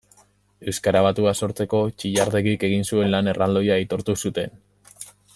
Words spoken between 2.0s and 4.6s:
Txillardegik egin zuen lan erraldoia aitortu zuten.